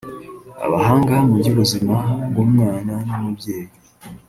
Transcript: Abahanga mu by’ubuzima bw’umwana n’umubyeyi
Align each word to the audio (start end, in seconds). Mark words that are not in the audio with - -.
Abahanga 0.65 1.15
mu 1.27 1.33
by’ubuzima 1.39 1.95
bw’umwana 2.31 2.93
n’umubyeyi 3.07 3.73